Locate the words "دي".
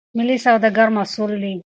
1.43-1.55